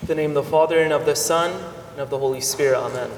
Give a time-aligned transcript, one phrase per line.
[0.00, 1.50] In the name of the Father, and of the Son,
[1.92, 2.78] and of the Holy Spirit.
[2.78, 3.10] Amen.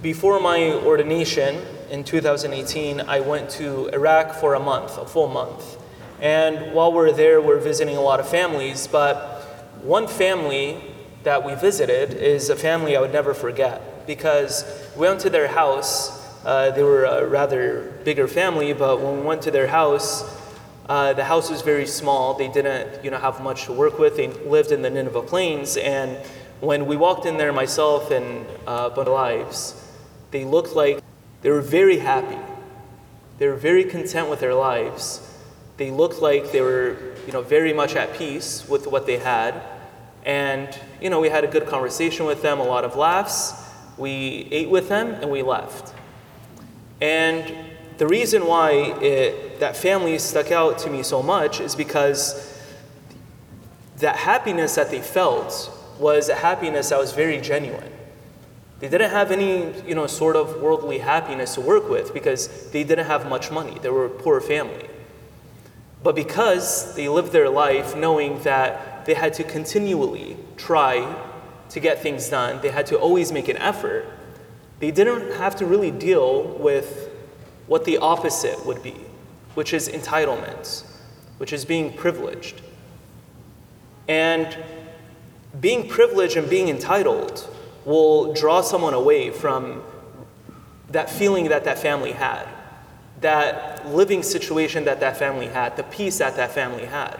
[0.00, 5.78] Before my ordination in 2018, I went to Iraq for a month, a full month.
[6.20, 9.42] And while we're there, we're visiting a lot of families, but
[9.82, 10.82] one family
[11.22, 14.64] that we visited is a family I would never forget because
[14.96, 16.24] we went to their house.
[16.44, 20.24] Uh, they were a rather bigger family, but when we went to their house,
[20.88, 22.34] uh, the house was very small.
[22.34, 24.16] They didn't, you know, have much to work with.
[24.16, 26.16] They lived in the Nineveh Plains, and
[26.60, 29.90] when we walked in there, myself and uh, but lives,
[30.30, 31.02] they looked like
[31.42, 32.38] they were very happy.
[33.38, 35.20] They were very content with their lives.
[35.76, 36.96] They looked like they were,
[37.26, 39.62] you know, very much at peace with what they had.
[40.24, 40.68] And,
[41.00, 43.52] you know, we had a good conversation with them, a lot of laughs.
[43.98, 45.94] We ate with them and we left.
[47.00, 47.54] And
[47.98, 52.52] the reason why it, that family stuck out to me so much is because
[53.98, 57.92] that happiness that they felt was a happiness that was very genuine.
[58.78, 62.84] They didn't have any, you know, sort of worldly happiness to work with because they
[62.84, 63.78] didn't have much money.
[63.80, 64.90] They were a poor family.
[66.02, 71.16] But because they lived their life knowing that they had to continually try
[71.70, 74.06] to get things done, they had to always make an effort,
[74.78, 77.10] they didn't have to really deal with
[77.66, 78.94] what the opposite would be,
[79.56, 80.84] which is entitlement,
[81.38, 82.60] which is being privileged.
[84.06, 84.56] And
[85.60, 87.48] being privileged and being entitled
[87.86, 89.82] will draw someone away from
[90.90, 92.46] that feeling that that family had,
[93.22, 97.18] that living situation that that family had, the peace that that family had.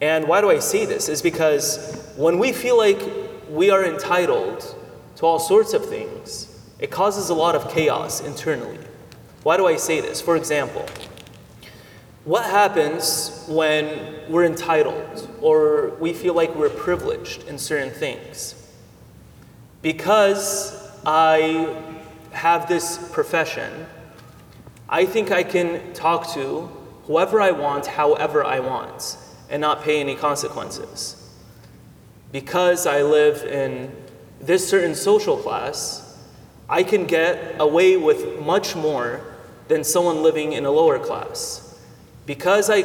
[0.00, 1.10] And why do I say this?
[1.10, 3.00] Is because when we feel like
[3.50, 4.74] we are entitled
[5.16, 8.78] to all sorts of things, it causes a lot of chaos internally.
[9.46, 10.20] Why do I say this?
[10.20, 10.84] For example,
[12.24, 18.56] what happens when we're entitled or we feel like we're privileged in certain things?
[19.82, 21.80] Because I
[22.32, 23.86] have this profession,
[24.88, 26.68] I think I can talk to
[27.04, 29.16] whoever I want, however I want,
[29.48, 31.30] and not pay any consequences.
[32.32, 33.94] Because I live in
[34.40, 36.18] this certain social class,
[36.68, 39.34] I can get away with much more
[39.68, 41.78] than someone living in a lower class.
[42.24, 42.84] Because I,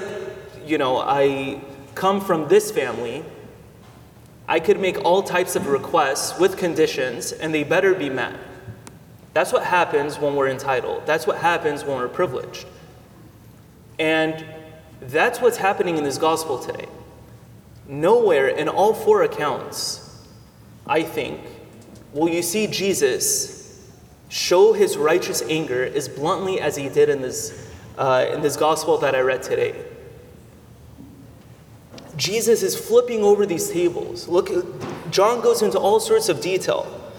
[0.66, 1.62] you know, I
[1.96, 3.24] come from this family,
[4.48, 8.36] I could make all types of requests with conditions and they better be met.
[9.34, 11.06] That's what happens when we're entitled.
[11.06, 12.66] That's what happens when we're privileged.
[13.98, 14.46] And
[15.02, 16.88] that's what's happening in this gospel today.
[17.88, 20.20] Nowhere in all four accounts,
[20.86, 21.40] I think,
[22.14, 23.61] will you see Jesus
[24.32, 28.98] show his righteous anger as bluntly as he did in this, uh, in this gospel
[28.98, 29.76] that I read today.
[32.16, 34.30] Jesus is flipping over these tables.
[34.30, 34.50] Look,
[35.12, 37.12] John goes into all sorts of detail.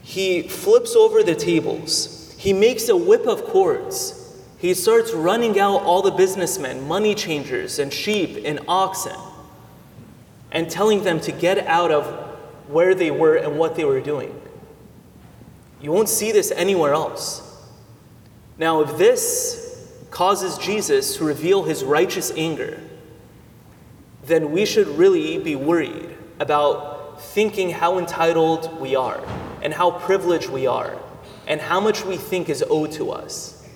[0.00, 2.34] He flips over the tables.
[2.38, 4.16] He makes a whip of cords.
[4.58, 9.16] He starts running out all the businessmen, money changers, and sheep and oxen,
[10.52, 12.06] and telling them to get out of
[12.68, 14.40] where they were and what they were doing.
[15.80, 17.46] You won't see this anywhere else.
[18.58, 22.80] Now, if this causes Jesus to reveal his righteous anger,
[24.24, 29.22] then we should really be worried about thinking how entitled we are
[29.62, 30.96] and how privileged we are
[31.46, 33.66] and how much we think is owed to us.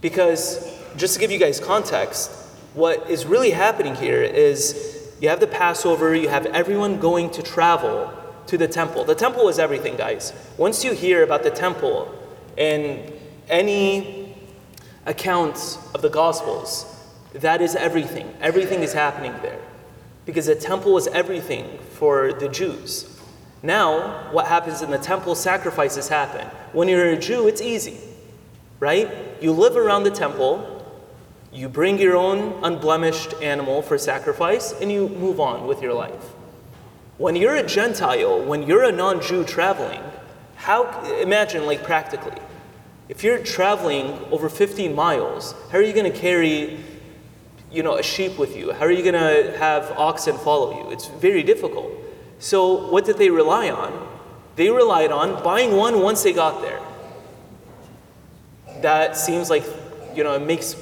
[0.00, 2.30] Because, just to give you guys context,
[2.74, 7.42] what is really happening here is you have the Passover, you have everyone going to
[7.42, 8.12] travel
[8.50, 9.04] to the temple.
[9.04, 10.32] The temple is everything, guys.
[10.58, 12.12] Once you hear about the temple
[12.56, 13.12] in
[13.48, 14.34] any
[15.06, 16.84] accounts of the Gospels,
[17.32, 18.34] that is everything.
[18.40, 19.60] Everything is happening there.
[20.26, 23.16] Because the temple is everything for the Jews.
[23.62, 26.44] Now, what happens in the temple, sacrifices happen.
[26.72, 27.98] When you're a Jew, it's easy,
[28.80, 29.08] right?
[29.40, 30.84] You live around the temple,
[31.52, 36.34] you bring your own unblemished animal for sacrifice, and you move on with your life.
[37.20, 40.00] When you're a Gentile, when you're a non Jew traveling,
[40.56, 42.40] how, imagine like practically,
[43.10, 46.82] if you're traveling over 15 miles, how are you going to carry
[47.70, 48.72] you know, a sheep with you?
[48.72, 50.92] How are you going to have oxen follow you?
[50.92, 51.92] It's very difficult.
[52.38, 54.08] So, what did they rely on?
[54.56, 56.80] They relied on buying one once they got there.
[58.80, 59.64] That seems like,
[60.14, 60.74] you know, it makes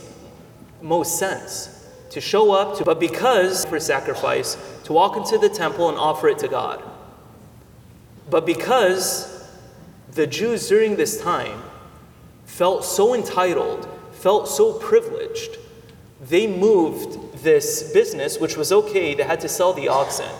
[0.82, 1.78] most sense
[2.11, 6.29] to show up to, but because for sacrifice, to walk into the temple and offer
[6.29, 6.83] it to God.
[8.31, 9.49] But because
[10.13, 11.63] the Jews during this time
[12.45, 15.59] felt so entitled, felt so privileged,
[16.21, 20.31] they moved this business, which was okay, they had to sell the oxen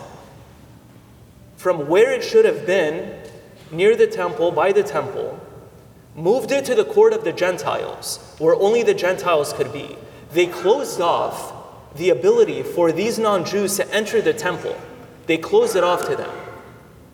[1.59, 3.19] from where it should have been,
[3.69, 5.37] near the temple, by the temple,
[6.15, 9.97] moved it to the court of the Gentiles, where only the Gentiles could be.
[10.31, 11.51] They closed off
[11.95, 14.79] the ability for these non Jews to enter the temple.
[15.25, 16.31] They closed it off to them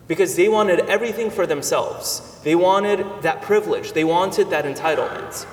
[0.08, 2.40] because they wanted everything for themselves.
[2.44, 5.46] They wanted that privilege, they wanted that entitlement.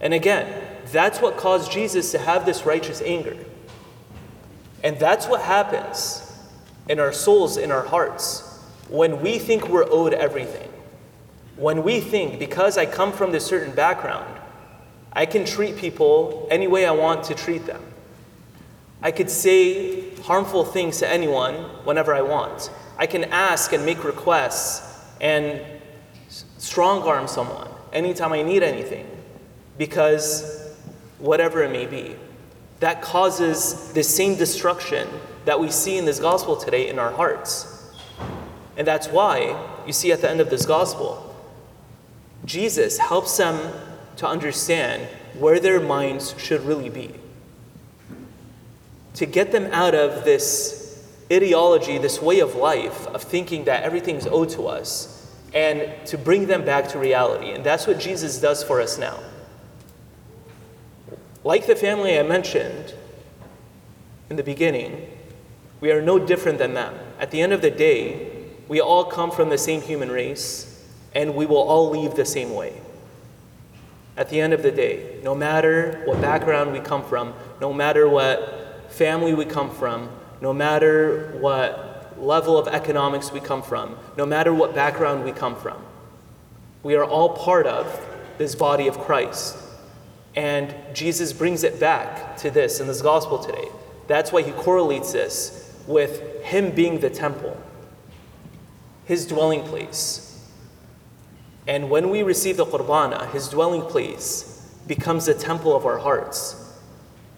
[0.00, 3.36] And again, that's what caused Jesus to have this righteous anger.
[4.82, 6.26] And that's what happens
[6.88, 10.68] in our souls, in our hearts, when we think we're owed everything.
[11.56, 14.40] When we think, because I come from this certain background,
[15.12, 17.82] I can treat people any way I want to treat them.
[19.02, 21.54] I could say harmful things to anyone
[21.84, 22.70] whenever I want.
[22.98, 24.86] I can ask and make requests
[25.20, 25.60] and
[26.28, 29.06] strong arm someone anytime I need anything
[29.78, 30.76] because
[31.18, 32.16] whatever it may be.
[32.80, 35.08] That causes the same destruction
[35.44, 37.90] that we see in this gospel today in our hearts.
[38.76, 39.56] And that's why
[39.86, 41.34] you see at the end of this gospel,
[42.44, 43.72] Jesus helps them
[44.16, 45.06] to understand
[45.38, 47.14] where their minds should really be.
[49.14, 54.26] To get them out of this ideology, this way of life of thinking that everything's
[54.26, 55.16] owed to us,
[55.52, 57.50] and to bring them back to reality.
[57.50, 59.18] And that's what Jesus does for us now.
[61.42, 62.94] Like the family I mentioned
[64.28, 65.08] in the beginning,
[65.80, 66.94] we are no different than them.
[67.18, 71.34] At the end of the day, we all come from the same human race, and
[71.34, 72.80] we will all leave the same way.
[74.16, 78.08] At the end of the day, no matter what background we come from, no matter
[78.08, 78.59] what
[78.90, 80.10] family we come from,
[80.40, 85.56] no matter what level of economics we come from, no matter what background we come
[85.56, 85.82] from,
[86.82, 88.06] we are all part of
[88.38, 89.56] this body of Christ.
[90.34, 93.68] And Jesus brings it back to this in this gospel today.
[94.06, 97.56] That's why he correlates this with him being the temple,
[99.04, 100.26] his dwelling place.
[101.66, 106.69] And when we receive the qurbana, his dwelling place becomes the temple of our hearts.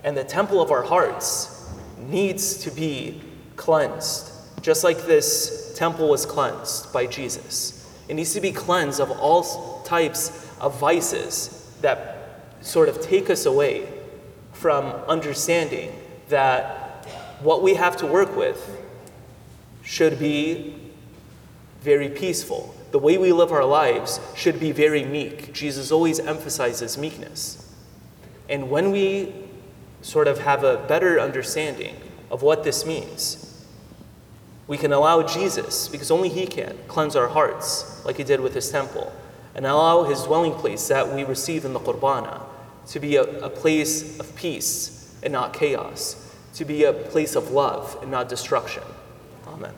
[0.04, 3.20] And the temple of our hearts needs to be
[3.56, 4.32] cleansed,
[4.62, 7.90] just like this temple was cleansed by Jesus.
[8.08, 13.46] It needs to be cleansed of all types of vices that sort of take us
[13.46, 13.86] away
[14.52, 15.92] from understanding
[16.28, 17.06] that
[17.40, 18.78] what we have to work with
[19.82, 20.74] should be
[21.80, 22.74] very peaceful.
[22.92, 25.52] The way we live our lives should be very meek.
[25.52, 27.74] Jesus always emphasizes meekness.
[28.48, 29.32] And when we
[30.02, 31.96] sort of have a better understanding
[32.30, 33.66] of what this means,
[34.66, 38.54] we can allow Jesus, because only He can, cleanse our hearts like He did with
[38.54, 39.12] His temple,
[39.54, 42.42] and allow His dwelling place that we receive in the Qurbana
[42.88, 47.50] to be a, a place of peace and not chaos to be a place of
[47.50, 48.82] love and not destruction.
[49.46, 49.74] Amen.